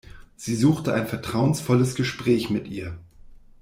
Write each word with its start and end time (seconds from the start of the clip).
Sie 0.35 0.55
suchte 0.55 0.95
ein 0.95 1.05
vertrauensvolles 1.05 1.93
Gespräch 1.93 2.49
mit 2.49 2.67
ihr. 2.67 2.97